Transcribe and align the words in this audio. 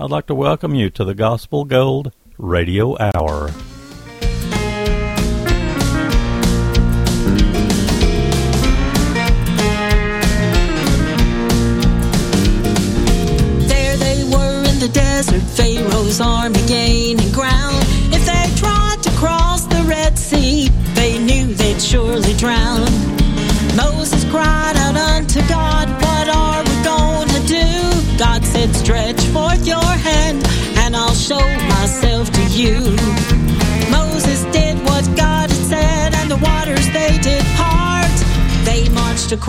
I'd 0.00 0.12
like 0.12 0.26
to 0.26 0.34
welcome 0.34 0.76
you 0.76 0.90
to 0.90 1.04
the 1.04 1.12
Gospel 1.12 1.64
Gold 1.64 2.12
Radio 2.38 2.96
Hour. 3.00 3.50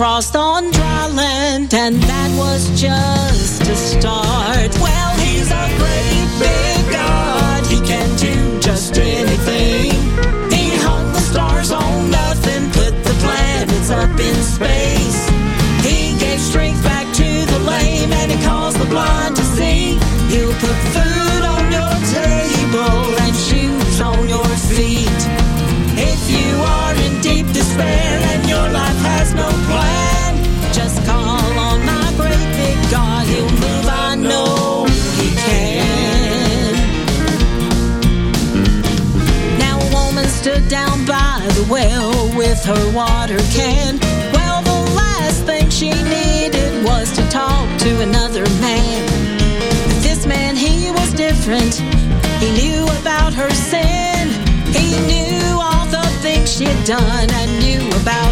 crossed 0.00 0.34
on 0.34 0.70
dry 0.70 1.08
land, 1.08 1.74
and 1.74 1.96
that 1.96 2.30
was 2.38 2.70
just 2.70 3.60
a 3.68 3.76
start. 3.76 4.74
Well, 4.80 5.14
he's 5.18 5.50
a 5.50 5.68
great 5.76 6.40
big 6.40 6.69
well 41.70 42.36
with 42.36 42.62
her 42.64 42.92
water 42.92 43.38
can. 43.54 43.98
Well, 44.32 44.60
the 44.62 44.92
last 44.94 45.44
thing 45.44 45.70
she 45.70 45.90
needed 45.90 46.84
was 46.84 47.12
to 47.12 47.22
talk 47.30 47.66
to 47.78 48.00
another 48.00 48.44
man. 48.60 49.06
But 49.86 50.02
this 50.02 50.26
man, 50.26 50.56
he 50.56 50.90
was 50.90 51.12
different. 51.14 51.74
He 52.42 52.50
knew 52.58 52.84
about 53.00 53.32
her 53.34 53.50
sin. 53.50 54.28
He 54.74 54.98
knew 55.06 55.60
all 55.60 55.86
the 55.86 56.04
things 56.20 56.52
she'd 56.52 56.84
done 56.84 57.30
and 57.30 57.50
knew 57.60 57.86
about 58.02 58.29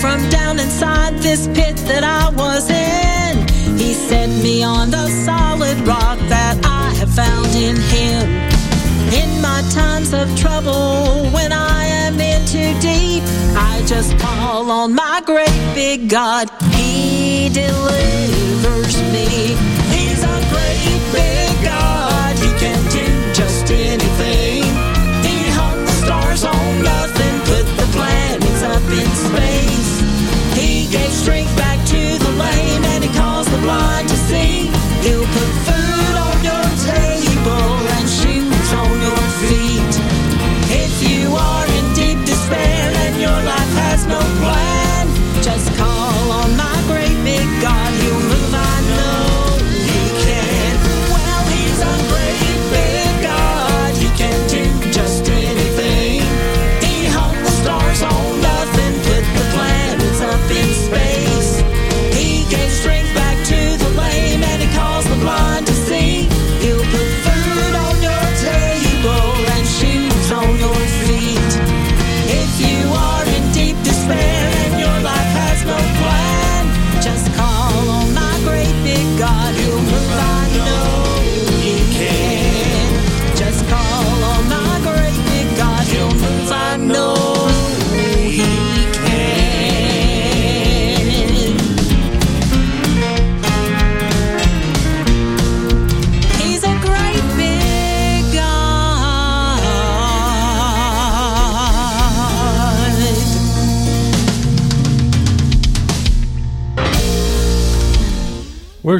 from 0.00 0.28
down 0.28 0.58
inside 0.60 1.14
this 1.18 1.46
pit 1.48 1.76
that 1.88 2.04
I 2.04 2.28
was 2.30 2.68
in. 2.70 3.78
He 3.78 3.94
set 3.94 4.28
me 4.42 4.62
on 4.62 4.90
the 4.90 5.08
solid 5.24 5.78
rock 5.86 6.18
that 6.28 6.58
I 6.64 6.94
have 7.00 7.12
found 7.12 7.48
in 7.54 7.76
Him. 7.76 8.24
In 9.22 9.40
my 9.40 9.62
times 9.70 10.12
of 10.12 10.26
trouble, 10.36 11.30
when 11.30 11.52
I 11.52 11.84
am 11.84 12.20
in 12.20 12.44
too 12.46 12.72
deep, 12.80 13.22
I 13.56 13.82
just 13.86 14.18
call 14.18 14.70
on 14.70 14.94
my 14.94 15.22
great 15.24 15.74
big 15.74 16.08
God. 16.08 16.50
He 16.74 17.48
delivers 17.50 18.96
me. 19.12 19.65
for 35.36 35.75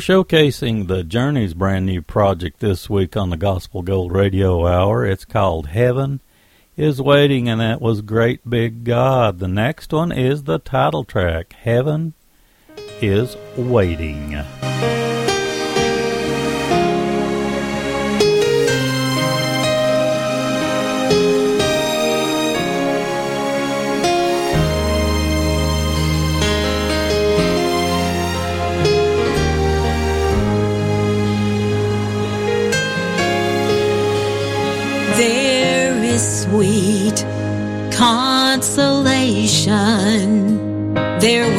showcasing 0.06 0.86
the 0.86 1.02
Journey's 1.02 1.52
brand 1.52 1.84
new 1.84 2.00
project 2.00 2.60
this 2.60 2.88
week 2.88 3.16
on 3.16 3.30
the 3.30 3.36
Gospel 3.36 3.82
Gold 3.82 4.12
Radio 4.12 4.64
Hour. 4.64 5.04
It's 5.04 5.24
called 5.24 5.66
Heaven 5.66 6.20
is 6.76 7.02
Waiting, 7.02 7.48
and 7.48 7.60
that 7.60 7.80
was 7.80 8.02
Great 8.02 8.48
Big 8.48 8.84
God. 8.84 9.40
The 9.40 9.48
next 9.48 9.92
one 9.92 10.12
is 10.12 10.44
the 10.44 10.60
title 10.60 11.02
track, 11.02 11.54
Heaven 11.54 12.14
is 13.02 13.36
Waiting. 13.56 14.36
There 41.18 41.55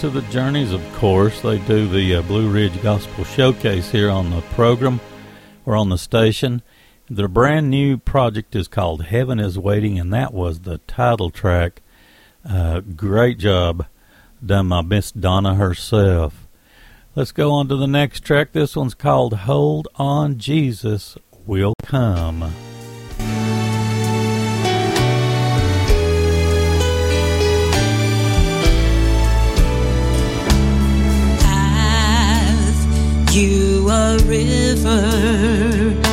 To 0.00 0.10
the 0.10 0.20
journeys, 0.30 0.72
of 0.72 0.82
course. 0.96 1.40
They 1.40 1.58
do 1.60 1.88
the 1.88 2.16
uh, 2.16 2.22
Blue 2.22 2.50
Ridge 2.50 2.82
Gospel 2.82 3.24
Showcase 3.24 3.90
here 3.90 4.10
on 4.10 4.28
the 4.28 4.42
program 4.42 5.00
or 5.64 5.74
on 5.74 5.88
the 5.88 5.96
station. 5.96 6.60
Their 7.08 7.28
brand 7.28 7.70
new 7.70 7.96
project 7.96 8.54
is 8.54 8.68
called 8.68 9.04
Heaven 9.06 9.40
is 9.40 9.58
Waiting, 9.58 9.98
and 9.98 10.12
that 10.12 10.34
was 10.34 10.60
the 10.60 10.78
title 10.86 11.30
track. 11.30 11.80
Uh, 12.48 12.80
great 12.80 13.38
job 13.38 13.86
done 14.44 14.68
by 14.68 14.82
Miss 14.82 15.12
Donna 15.12 15.54
herself. 15.54 16.46
Let's 17.14 17.32
go 17.32 17.52
on 17.52 17.68
to 17.68 17.76
the 17.76 17.86
next 17.86 18.20
track. 18.20 18.52
This 18.52 18.76
one's 18.76 18.94
called 18.94 19.32
Hold 19.32 19.88
On 19.94 20.36
Jesus 20.36 21.16
Will 21.46 21.72
Come. 21.82 22.52
you 33.36 33.86
a 33.90 34.16
river. 34.24 36.05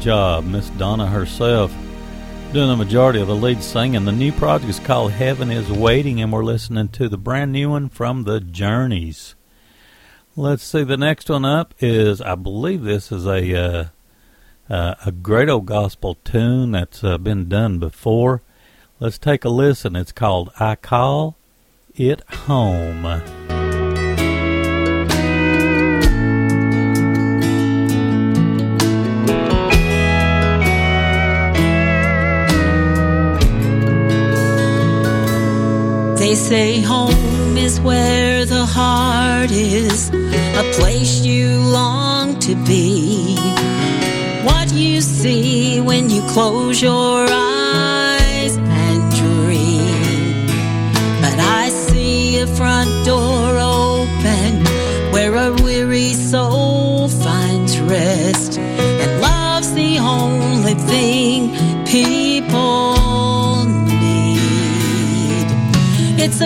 Job, 0.00 0.44
Miss 0.44 0.70
Donna 0.70 1.06
herself, 1.06 1.74
doing 2.52 2.68
the 2.68 2.76
majority 2.76 3.20
of 3.20 3.26
the 3.26 3.34
lead 3.34 3.62
singing. 3.62 4.04
The 4.04 4.12
new 4.12 4.32
project 4.32 4.70
is 4.70 4.80
called 4.80 5.12
Heaven 5.12 5.50
is 5.50 5.70
Waiting, 5.70 6.20
and 6.20 6.32
we're 6.32 6.44
listening 6.44 6.88
to 6.88 7.08
the 7.08 7.16
brand 7.16 7.52
new 7.52 7.70
one 7.70 7.88
from 7.88 8.24
the 8.24 8.40
Journeys. 8.40 9.34
Let's 10.36 10.62
see, 10.62 10.84
the 10.84 10.96
next 10.96 11.30
one 11.30 11.44
up 11.44 11.74
is, 11.80 12.20
I 12.20 12.34
believe 12.34 12.82
this 12.82 13.10
is 13.10 13.26
a 13.26 13.54
uh, 13.54 13.84
uh, 14.68 14.94
a 15.04 15.12
great 15.12 15.48
old 15.48 15.66
gospel 15.66 16.16
tune 16.24 16.72
that's 16.72 17.02
uh, 17.04 17.18
been 17.18 17.48
done 17.48 17.78
before. 17.78 18.42
Let's 18.98 19.18
take 19.18 19.44
a 19.44 19.48
listen. 19.48 19.96
It's 19.96 20.12
called 20.12 20.50
I 20.58 20.74
Call 20.74 21.36
It 21.94 22.22
Home. 22.30 23.45
Say 36.48 36.80
home 36.80 37.56
is 37.56 37.80
where 37.80 38.44
the 38.44 38.64
heart 38.64 39.50
is, 39.50 40.10
a 40.10 40.62
place 40.74 41.24
you 41.24 41.58
long 41.58 42.38
to 42.38 42.54
be. 42.64 43.34
What 44.44 44.72
you 44.72 45.00
see 45.00 45.80
when 45.80 46.08
you 46.08 46.22
close 46.28 46.80
your 46.80 47.26
eyes 47.28 47.35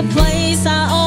a 0.01 0.03
place 0.15 0.65
I 0.65 1.00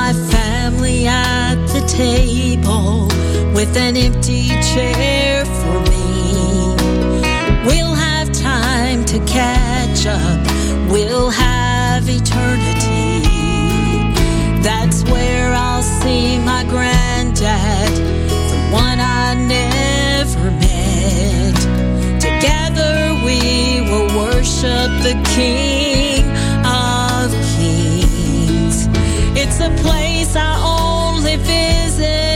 my 0.00 0.12
family 0.36 1.06
at 1.06 1.54
the 1.74 1.82
table 1.86 3.06
with 3.54 3.76
an 3.76 3.96
empty 3.96 4.48
chair 4.70 5.44
for 5.44 5.78
me. 5.90 6.74
We'll 7.68 7.94
have 8.08 8.28
time 8.32 9.04
to 9.12 9.18
catch 9.20 10.04
up, 10.06 10.40
we'll 10.90 11.30
have 11.30 12.02
eternity. 12.08 13.22
That's 14.68 15.04
where 15.12 15.52
I'll 15.54 15.88
see 16.00 16.40
my 16.40 16.62
granddad, 16.74 17.92
the 18.52 18.60
one 18.84 18.98
I 18.98 19.26
never 19.56 20.46
met. 20.64 21.54
Together 22.28 22.94
we 23.26 23.38
will 23.88 24.08
worship 24.22 24.90
the 25.06 25.14
King 25.36 25.93
It's 29.46 29.60
a 29.60 29.68
place 29.82 30.34
I 30.36 30.56
only 30.64 31.36
visit 31.36 32.33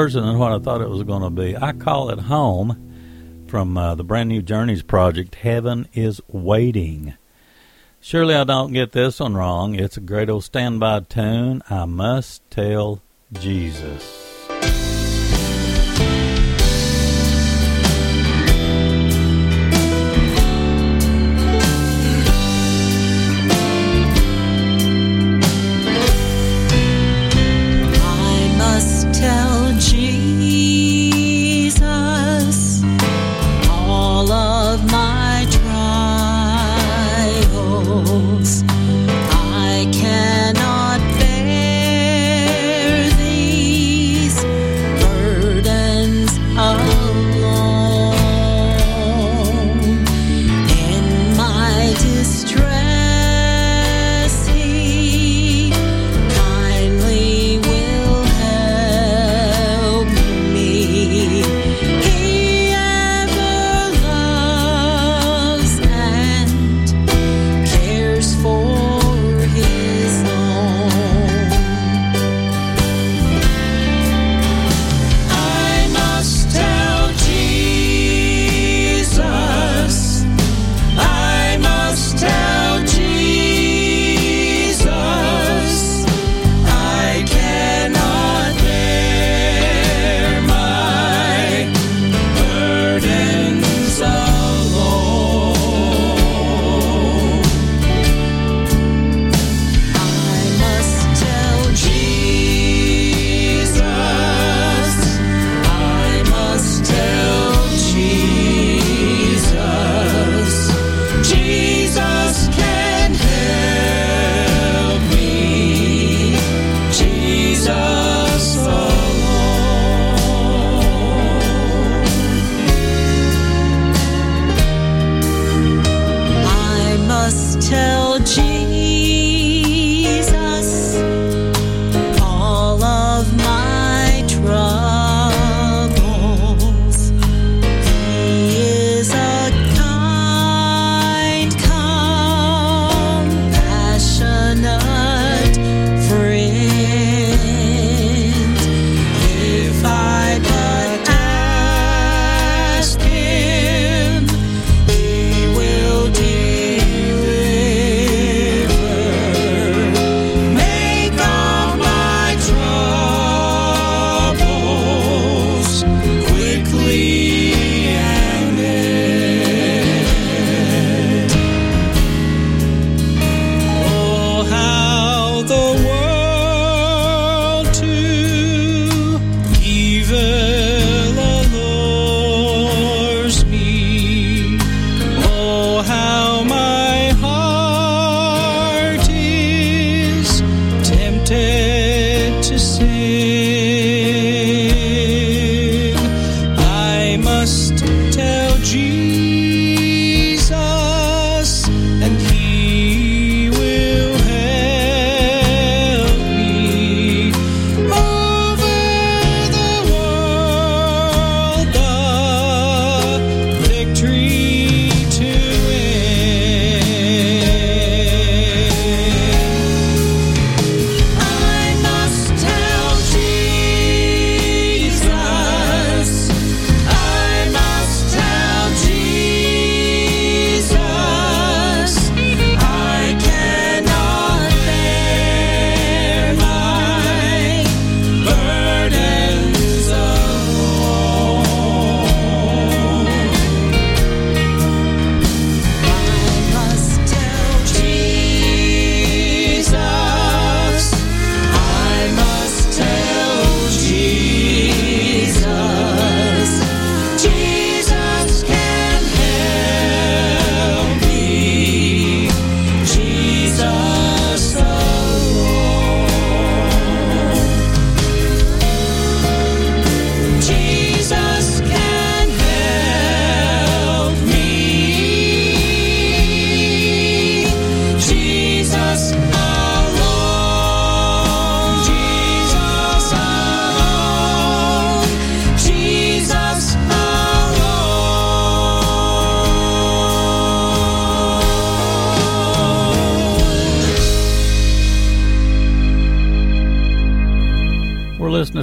version 0.00 0.24
than 0.24 0.38
what 0.38 0.50
I 0.50 0.58
thought 0.58 0.80
it 0.80 0.88
was 0.88 1.02
going 1.02 1.20
to 1.20 1.28
be. 1.28 1.54
I 1.54 1.72
call 1.72 2.08
it 2.08 2.20
home 2.20 3.44
from 3.48 3.76
uh, 3.76 3.94
the 3.94 4.02
brand 4.02 4.30
new 4.30 4.40
Journeys 4.40 4.82
project, 4.82 5.34
Heaven 5.34 5.88
is 5.92 6.22
Waiting. 6.26 7.12
Surely 8.00 8.34
I 8.34 8.44
don't 8.44 8.72
get 8.72 8.92
this 8.92 9.20
one 9.20 9.34
wrong. 9.34 9.74
It's 9.74 9.98
a 9.98 10.00
great 10.00 10.30
old 10.30 10.44
standby 10.44 11.00
tune. 11.00 11.62
I 11.68 11.84
must 11.84 12.50
tell 12.50 13.02
Jesus. 13.34 14.19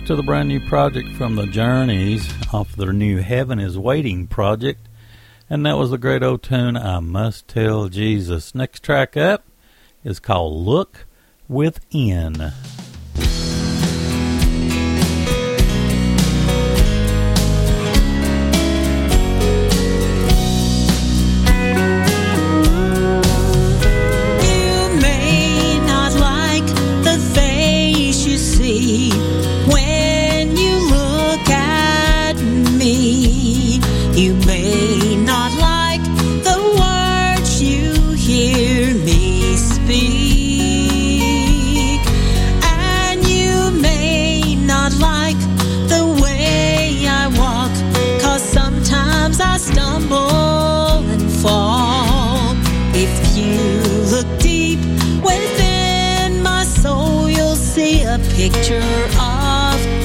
To 0.08 0.15
the 0.15 0.24
brand 0.24 0.48
new 0.48 0.62
project 0.62 1.10
from 1.17 1.36
the 1.36 1.46
Journeys 1.46 2.34
off 2.54 2.78
their 2.78 2.93
new 2.93 3.17
Heaven 3.17 3.60
is 3.60 3.78
Waiting 3.78 4.26
project. 4.26 4.88
And 5.50 5.65
that 5.65 5.78
was 5.78 5.89
the 5.91 5.98
great 5.98 6.24
old 6.24 6.43
tune, 6.43 6.78
I 6.78 7.02
Must 7.02 7.46
Tell 7.46 7.89
Jesus. 7.89 8.56
Next 8.56 8.84
track 8.84 9.17
up 9.17 9.43
is 10.06 10.22
called 10.22 10.65
Look 10.65 11.08
Within. 11.50 12.54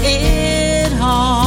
Course, 0.03 0.15
you're 0.15 1.42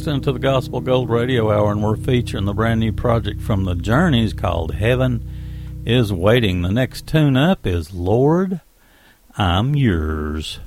listening 0.00 0.22
to 0.22 0.32
the 0.32 0.38
Gospel 0.38 0.80
Gold 0.80 1.10
Radio 1.10 1.50
Hour, 1.52 1.72
and 1.72 1.82
we're 1.82 1.94
featuring 1.94 2.46
the 2.46 2.54
brand 2.54 2.80
new 2.80 2.90
project 2.90 3.38
from 3.42 3.66
the 3.66 3.74
Journeys 3.74 4.32
called 4.32 4.76
Heaven 4.76 5.22
is 5.84 6.10
Waiting. 6.10 6.62
The 6.62 6.70
next 6.70 7.06
tune 7.06 7.36
up 7.36 7.66
is 7.66 7.92
Lord, 7.92 8.62
I'm 9.36 9.74
Yours. 9.74 10.58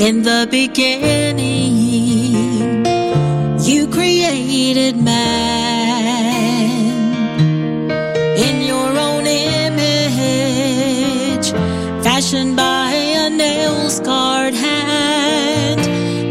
In 0.00 0.22
the 0.22 0.46
beginning, 0.50 1.77
fashioned 12.18 12.56
by 12.56 12.90
a 12.90 13.30
nail 13.30 13.88
scarred 13.88 14.52
hand. 14.52 15.80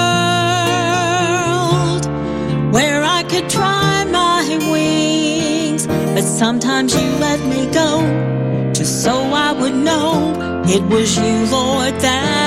where 2.74 3.02
I 3.02 3.22
could 3.22 3.48
try 3.48 4.04
my 4.04 4.44
wings, 4.70 5.86
but 5.86 6.24
sometimes 6.24 6.94
you 6.94 7.08
let 7.26 7.40
me 7.52 7.64
go 7.72 7.90
just 8.74 9.02
so 9.02 9.14
I 9.46 9.52
would 9.52 9.76
know 9.88 10.34
it 10.66 10.82
was 10.92 11.16
you, 11.16 11.46
Lord, 11.46 11.94
that 12.08 12.37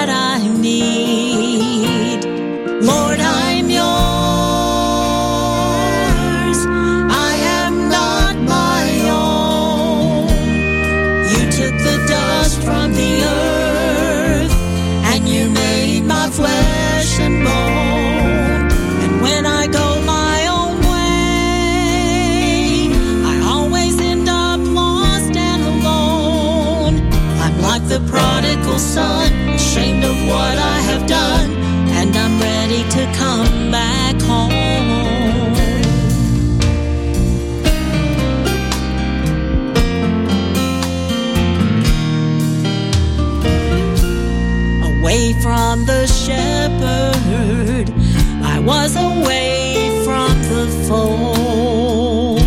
I 46.84 48.60
was 48.60 48.96
away 48.96 50.02
from 50.04 50.34
the 50.52 50.68
fold, 50.88 52.40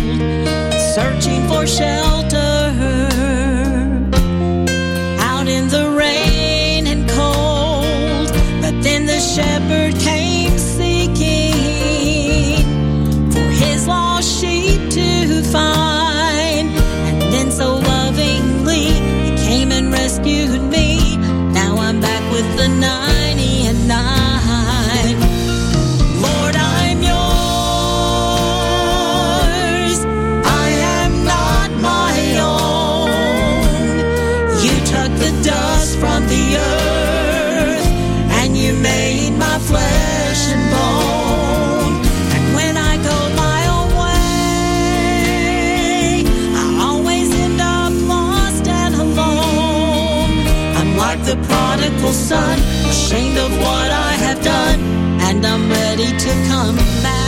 searching 0.95 1.47
for 1.47 1.65
shelter. 1.65 2.14
Son, 52.15 52.57
ashamed 52.89 53.37
of 53.37 53.51
what 53.57 53.91
I 53.91 54.13
have 54.13 54.41
done, 54.41 54.79
and 55.27 55.45
I'm 55.45 55.69
ready 55.69 56.17
to 56.17 56.47
come 56.47 56.77
back. 57.03 57.24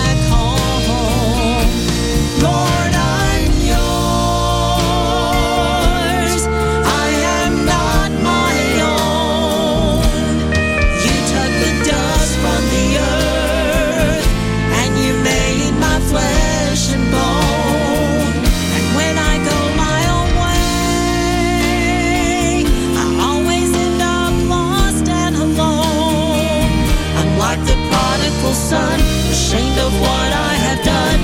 son, 28.70 29.00
ashamed 29.32 29.78
of 29.80 29.94
what 30.02 30.32
I 30.50 30.54
have 30.66 30.84
done, 30.84 31.20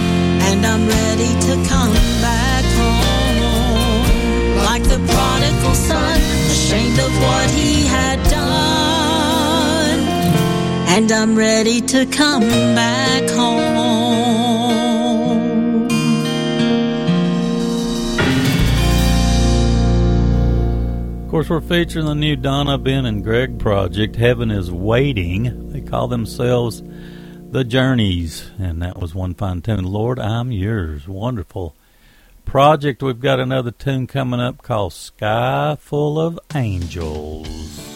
and 0.47 0.65
I'm 0.65 0.87
ready 0.87 1.31
to 1.47 1.53
come 1.67 1.93
back 2.23 2.63
home. 2.79 4.05
Like 4.69 4.83
the 4.83 4.99
prodigal 5.11 5.75
son, 5.75 6.21
ashamed 6.55 6.99
of 6.99 7.11
what 7.21 7.49
he 7.51 7.85
had 7.85 8.23
done, 8.29 9.99
and 10.95 11.11
I'm 11.11 11.35
ready 11.35 11.81
to 11.81 12.05
come 12.05 12.47
back 12.79 13.29
home. 13.31 13.83
Of 21.25 21.29
course, 21.29 21.49
we're 21.49 21.59
featuring 21.59 22.05
the 22.05 22.15
new 22.15 22.37
Donna 22.37 22.77
Ben 22.77 23.05
and 23.05 23.21
Greg 23.21 23.59
project, 23.59 24.15
Heaven 24.15 24.49
is 24.49 24.71
Waiting. 24.71 25.71
They 25.71 25.81
call 25.81 26.07
themselves 26.07 26.81
the 27.53 27.63
Journeys, 27.63 28.49
and 28.57 28.81
that 28.81 28.97
was 28.97 29.13
one 29.13 29.35
fine 29.35 29.61
tune. 29.61 29.83
Lord, 29.83 30.17
I'm 30.17 30.51
yours. 30.51 31.07
Wonderful 31.07 31.75
project. 32.45 33.03
We've 33.03 33.19
got 33.19 33.39
another 33.39 33.69
tune 33.69 34.07
coming 34.07 34.39
up 34.39 34.63
called 34.63 34.93
Sky 34.93 35.77
Full 35.79 36.19
of 36.19 36.39
Angels. 36.55 37.92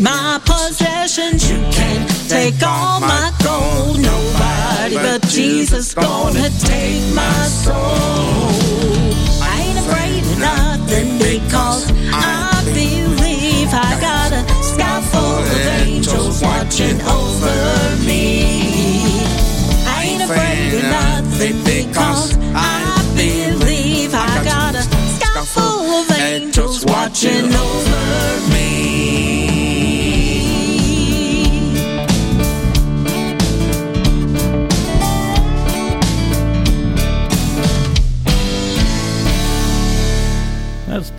my 0.00 0.40
possessions. 0.44 1.50
You 1.50 1.58
can't 1.70 2.08
take 2.28 2.62
all 2.62 3.00
my 3.00 3.32
gold. 3.44 4.00
Nobody 4.00 4.96
but 4.96 5.22
Jesus 5.28 5.94
gonna 5.94 6.48
take 6.60 7.14
my 7.14 7.42
soul. 7.64 7.74
I 9.42 9.54
ain't 9.64 9.78
afraid 9.78 10.22
of 10.24 10.38
nothing 10.38 11.18
because 11.18 11.90
I 12.12 12.59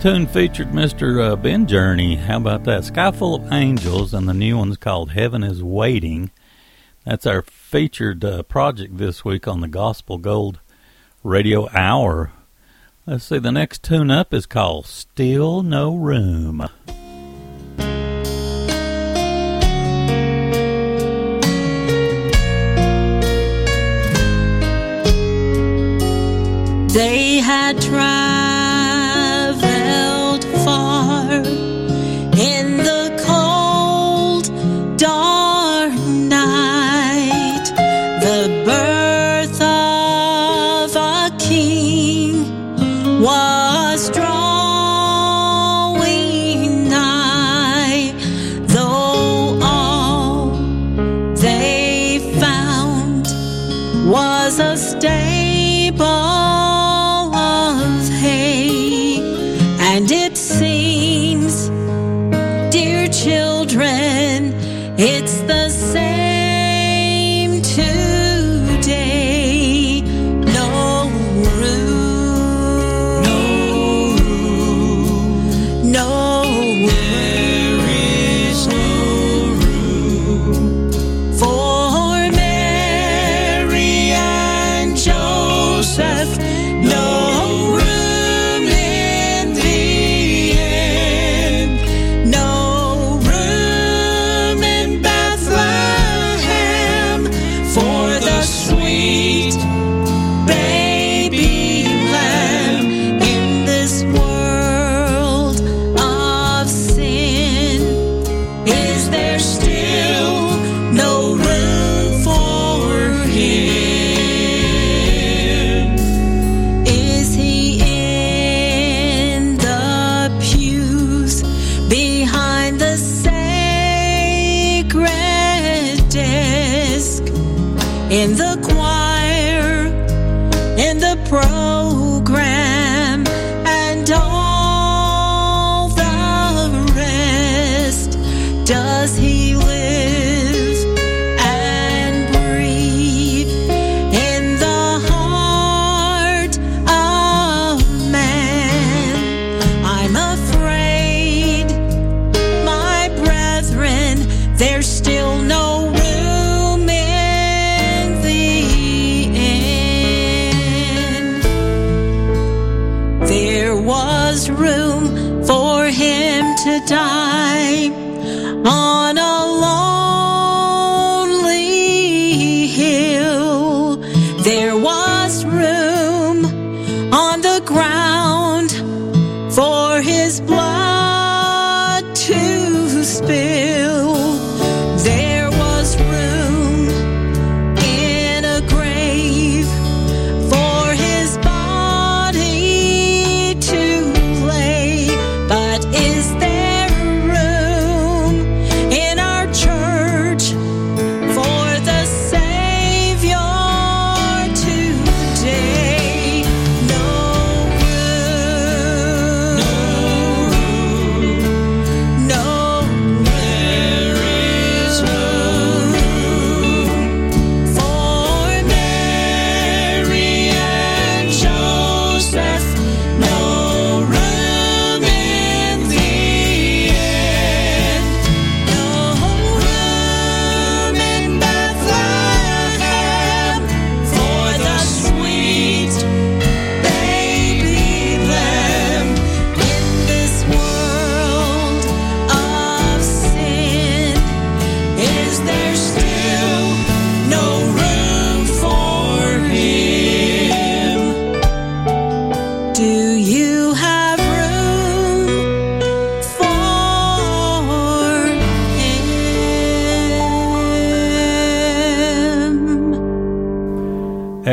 tune 0.02 0.26
featured 0.26 0.72
Mr. 0.72 1.22
Uh, 1.22 1.36
ben 1.36 1.64
Journey. 1.64 2.16
How 2.16 2.38
about 2.38 2.64
that? 2.64 2.82
Sky 2.82 3.12
Full 3.12 3.36
of 3.36 3.52
Angels, 3.52 4.12
and 4.12 4.28
the 4.28 4.34
new 4.34 4.58
one's 4.58 4.76
called 4.76 5.12
Heaven 5.12 5.44
is 5.44 5.62
Waiting. 5.62 6.32
That's 7.04 7.24
our 7.24 7.42
featured 7.42 8.24
uh, 8.24 8.42
project 8.42 8.98
this 8.98 9.24
week 9.24 9.46
on 9.46 9.60
the 9.60 9.68
Gospel 9.68 10.18
Gold 10.18 10.58
Radio 11.22 11.68
Hour. 11.72 12.32
Let's 13.06 13.22
see, 13.22 13.38
the 13.38 13.52
next 13.52 13.84
tune 13.84 14.10
up 14.10 14.34
is 14.34 14.44
called 14.44 14.86
Still 14.86 15.62
No 15.62 15.94
Room. 15.94 16.68
They 26.92 27.38
had 27.38 27.80
tried 27.80 28.41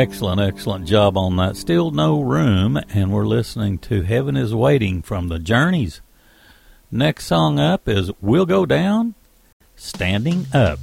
Excellent, 0.00 0.40
excellent 0.40 0.86
job 0.86 1.18
on 1.18 1.36
that. 1.36 1.58
Still 1.58 1.90
no 1.90 2.22
room, 2.22 2.80
and 2.88 3.12
we're 3.12 3.26
listening 3.26 3.76
to 3.80 4.00
Heaven 4.00 4.34
is 4.34 4.54
Waiting 4.54 5.02
from 5.02 5.28
the 5.28 5.38
Journeys. 5.38 6.00
Next 6.90 7.26
song 7.26 7.60
up 7.60 7.86
is 7.86 8.10
We'll 8.22 8.46
Go 8.46 8.64
Down, 8.64 9.14
Standing 9.76 10.46
Up. 10.54 10.78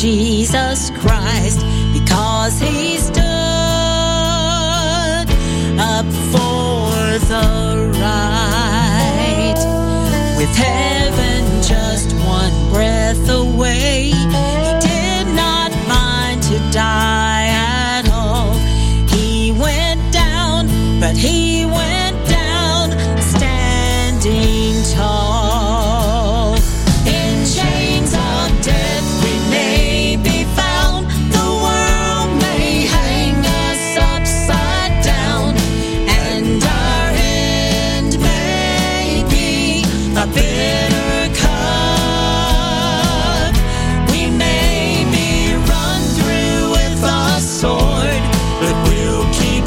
Jesus 0.00 0.90
Christ 0.90 1.58
because 1.92 2.60
he 2.60 2.98
stood 2.98 3.18
up 5.76 6.06
for 6.30 7.18
the 7.26 7.90
right 8.00 9.56
with 10.36 10.56
him. 10.56 10.77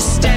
stay 0.01 0.30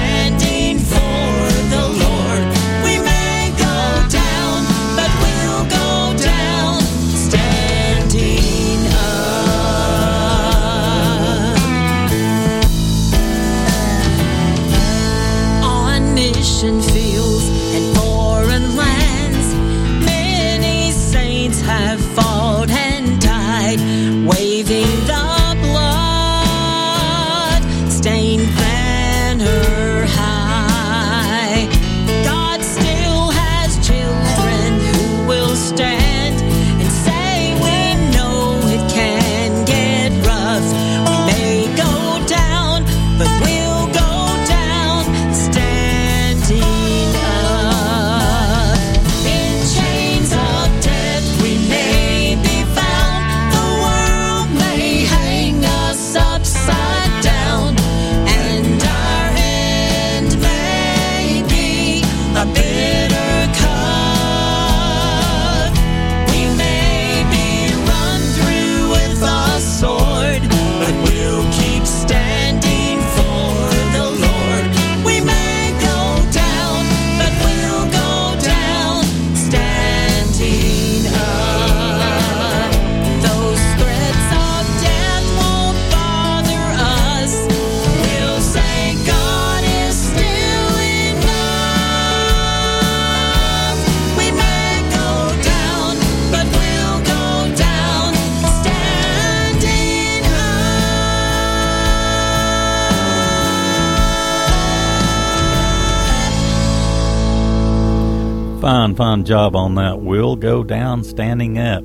Fine, 108.65 108.95
fine 108.95 109.23
job 109.25 109.55
on 109.55 109.75
that. 109.75 109.99
We'll 109.99 110.35
go 110.35 110.63
down 110.63 111.03
standing 111.03 111.59
up. 111.59 111.83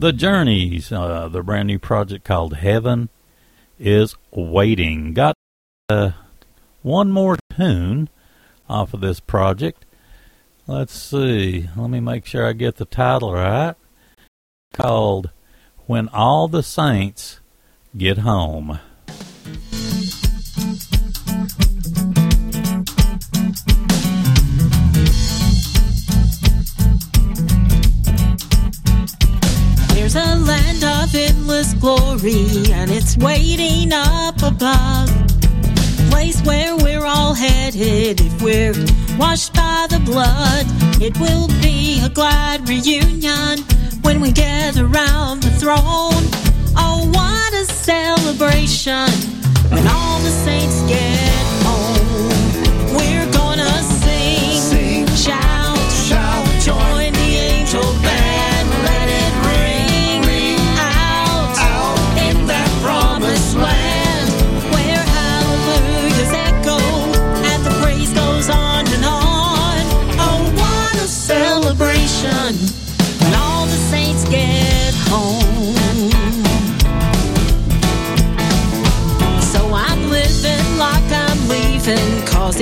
The 0.00 0.12
Journeys, 0.12 0.90
uh, 0.90 1.28
the 1.28 1.40
brand 1.40 1.68
new 1.68 1.78
project 1.78 2.24
called 2.24 2.56
Heaven 2.56 3.10
is 3.78 4.16
Waiting. 4.32 5.14
Got 5.14 5.36
uh, 5.88 6.10
one 6.82 7.12
more 7.12 7.38
tune 7.56 8.08
off 8.68 8.92
of 8.92 9.02
this 9.02 9.20
project. 9.20 9.84
Let's 10.66 10.94
see. 10.94 11.68
Let 11.76 11.90
me 11.90 12.00
make 12.00 12.26
sure 12.26 12.44
I 12.44 12.54
get 12.54 12.78
the 12.78 12.86
title 12.86 13.32
right. 13.32 13.76
Called 14.74 15.30
When 15.86 16.08
All 16.08 16.48
the 16.48 16.64
Saints 16.64 17.38
Get 17.96 18.18
Home. 18.18 18.80
There's 30.12 30.26
a 30.26 30.44
land 30.44 30.82
of 30.82 31.14
endless 31.14 31.72
glory, 31.74 32.72
and 32.72 32.90
it's 32.90 33.16
waiting 33.16 33.92
up 33.92 34.42
above. 34.42 35.08
Place 36.10 36.42
where 36.42 36.74
we're 36.76 37.04
all 37.04 37.32
headed 37.32 38.20
if 38.20 38.42
we're 38.42 38.74
washed 39.16 39.54
by 39.54 39.86
the 39.88 40.00
blood. 40.00 40.66
It 41.00 41.16
will 41.20 41.46
be 41.62 42.04
a 42.04 42.08
glad 42.08 42.68
reunion 42.68 43.60
when 44.02 44.20
we 44.20 44.32
gather 44.32 44.84
around 44.84 45.44
the 45.44 45.50
throne. 45.50 46.26
Oh, 46.76 47.08
what 47.14 47.54
a 47.54 47.64
celebration 47.66 49.10
when 49.70 49.86
all 49.86 50.18
the 50.22 50.30
saints 50.30 50.82
get 50.88 51.19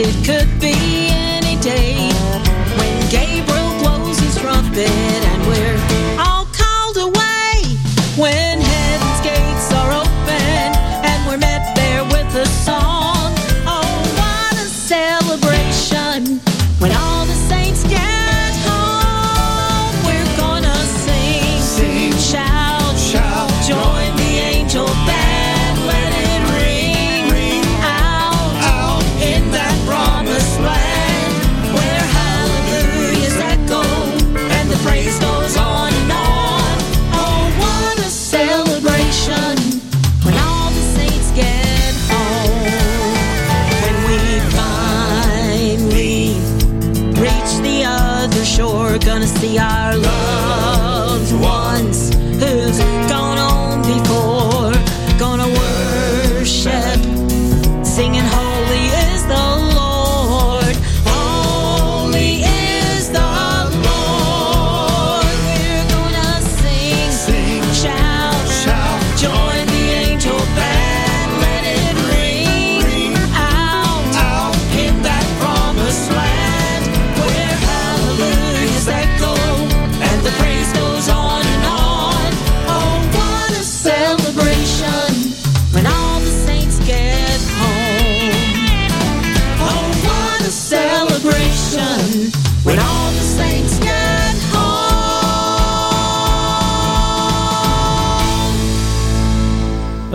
it 0.01 0.15
could 0.25 0.61
be 0.61 0.75
any 1.11 1.61
day 1.61 1.97
when 2.79 3.11
Gabriel 3.11 3.79
blows 3.81 4.19
his 4.21 4.37
trumpet 4.37 5.08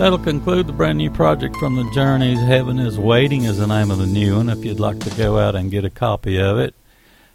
That'll 0.04 0.18
conclude 0.18 0.66
the 0.66 0.74
brand 0.74 0.98
new 0.98 1.10
project 1.10 1.56
from 1.56 1.76
the 1.76 1.90
Journeys. 1.94 2.38
Heaven 2.38 2.78
is 2.78 2.98
Waiting 2.98 3.44
is 3.44 3.56
the 3.56 3.66
name 3.66 3.90
of 3.90 3.96
the 3.96 4.06
new 4.06 4.36
one. 4.36 4.50
If 4.50 4.62
you'd 4.62 4.78
like 4.78 4.98
to 4.98 5.08
go 5.16 5.38
out 5.38 5.54
and 5.54 5.70
get 5.70 5.86
a 5.86 5.88
copy 5.88 6.38
of 6.38 6.58
it, 6.58 6.74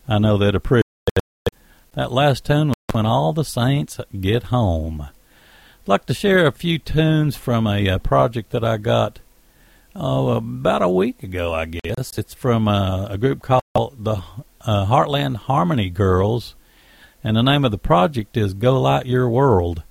I 0.07 0.19
know 0.19 0.37
they'd 0.37 0.53
appreciate 0.53 0.83
it. 1.15 1.53
That 1.93 2.11
last 2.11 2.45
tune 2.45 2.67
was 2.67 2.75
When 2.91 3.07
All 3.07 3.33
the 3.33 3.43
Saints 3.43 3.99
Get 4.21 4.43
Home. 4.43 5.01
I'd 5.01 5.87
like 5.87 6.05
to 6.05 6.13
share 6.13 6.45
a 6.45 6.51
few 6.51 6.77
tunes 6.77 7.35
from 7.35 7.65
a, 7.65 7.89
uh 7.89 7.97
project 7.97 8.51
that 8.51 8.63
I 8.63 8.77
got 8.77 9.17
oh, 9.95 10.29
about 10.29 10.83
a 10.83 10.89
week 10.89 11.23
ago, 11.23 11.51
I 11.51 11.65
guess. 11.65 12.19
It's 12.19 12.35
from 12.35 12.67
uh, 12.67 13.07
a 13.07 13.17
group 13.17 13.41
called 13.41 13.63
the 13.73 14.21
uh, 14.61 14.85
Heartland 14.85 15.37
Harmony 15.37 15.89
Girls, 15.89 16.53
and 17.23 17.35
the 17.35 17.41
name 17.41 17.65
of 17.65 17.71
the 17.71 17.79
project 17.79 18.37
is 18.37 18.53
Go 18.53 18.79
Light 18.79 19.07
Your 19.07 19.27
World. 19.27 19.81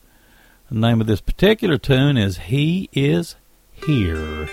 The 0.71 0.79
name 0.79 1.01
of 1.01 1.07
this 1.07 1.23
particular 1.23 1.79
tune 1.79 2.19
is 2.19 2.37
He 2.37 2.91
Is 2.93 3.37
Here. 3.73 4.47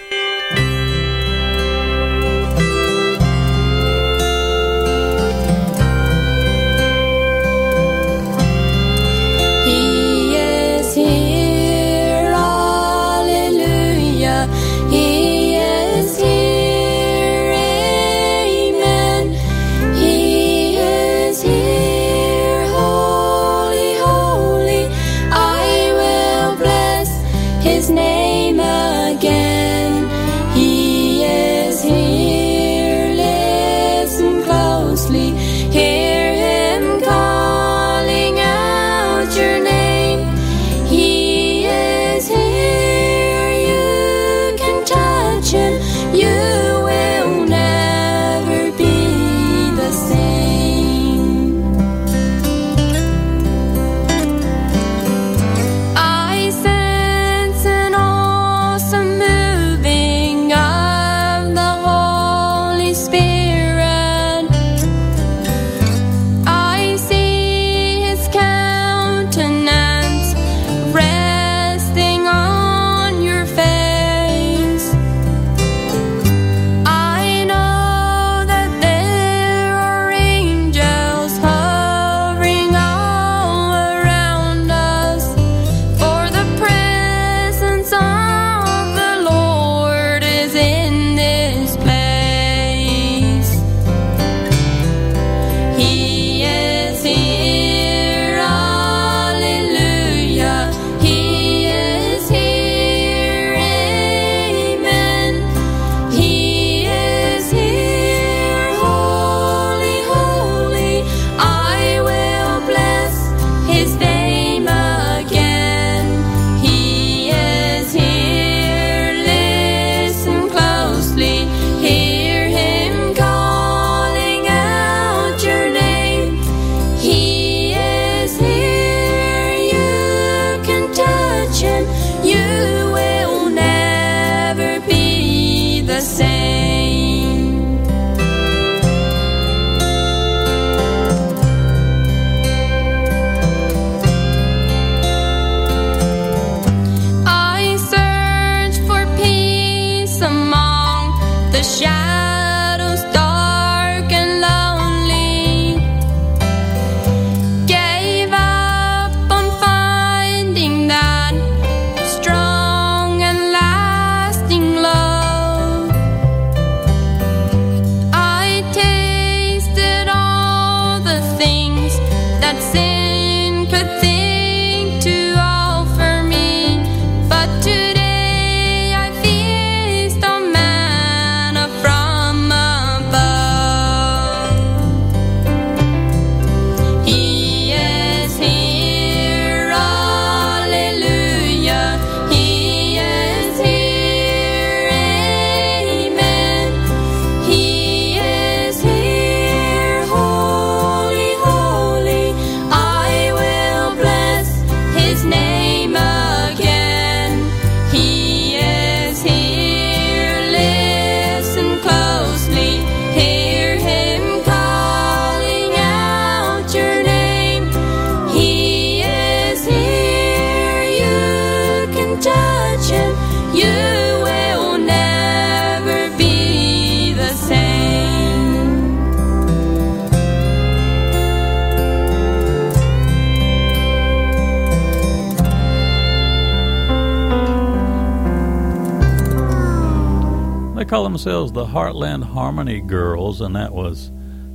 Themselves 241.25 241.53
the 241.53 241.65
Heartland 241.65 242.23
Harmony 242.23 242.79
Girls, 242.81 243.41
and 243.41 243.55
that 243.55 243.73
was, 243.73 244.11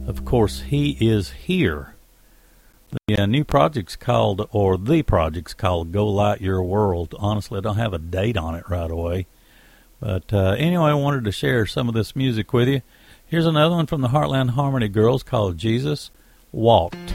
of 0.06 0.24
course, 0.24 0.60
He 0.60 0.96
Is 1.00 1.30
Here. 1.30 1.96
The 3.08 3.22
uh, 3.22 3.26
new 3.26 3.42
project's 3.42 3.96
called, 3.96 4.48
or 4.52 4.78
the 4.78 5.02
project's 5.02 5.52
called 5.52 5.90
Go 5.90 6.06
Light 6.06 6.40
Your 6.40 6.62
World. 6.62 7.12
Honestly, 7.18 7.58
I 7.58 7.60
don't 7.60 7.76
have 7.76 7.92
a 7.92 7.98
date 7.98 8.36
on 8.36 8.54
it 8.54 8.70
right 8.70 8.88
away. 8.88 9.26
But 9.98 10.32
uh, 10.32 10.54
anyway, 10.56 10.90
I 10.90 10.94
wanted 10.94 11.24
to 11.24 11.32
share 11.32 11.66
some 11.66 11.88
of 11.88 11.94
this 11.96 12.14
music 12.14 12.52
with 12.52 12.68
you. 12.68 12.82
Here's 13.26 13.46
another 13.46 13.74
one 13.74 13.86
from 13.86 14.00
the 14.00 14.08
Heartland 14.10 14.50
Harmony 14.50 14.86
Girls 14.86 15.24
called 15.24 15.58
Jesus 15.58 16.12
Walked. 16.52 17.14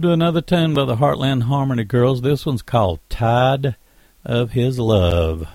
We'll 0.00 0.12
do 0.12 0.14
another 0.14 0.40
tune 0.40 0.72
by 0.72 0.86
the 0.86 0.96
Heartland 0.96 1.42
Harmony 1.42 1.84
Girls. 1.84 2.22
This 2.22 2.46
one's 2.46 2.62
called 2.62 3.00
Tide 3.10 3.76
of 4.24 4.52
His 4.52 4.78
Love. 4.78 5.46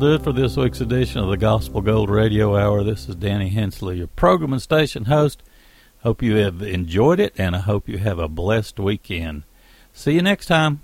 do 0.00 0.14
it 0.14 0.24
for 0.24 0.32
this 0.32 0.56
week's 0.56 0.80
edition 0.80 1.20
of 1.20 1.28
the 1.28 1.36
Gospel 1.36 1.82
Gold 1.82 2.08
Radio 2.08 2.56
Hour. 2.56 2.82
This 2.82 3.06
is 3.06 3.16
Danny 3.16 3.50
Hensley, 3.50 3.98
your 3.98 4.06
program 4.06 4.54
and 4.54 4.62
station 4.62 5.04
host. 5.04 5.42
Hope 6.02 6.22
you 6.22 6.36
have 6.36 6.62
enjoyed 6.62 7.20
it, 7.20 7.34
and 7.36 7.54
I 7.54 7.58
hope 7.58 7.86
you 7.86 7.98
have 7.98 8.18
a 8.18 8.26
blessed 8.26 8.80
weekend. 8.80 9.42
See 9.92 10.12
you 10.12 10.22
next 10.22 10.46
time. 10.46 10.80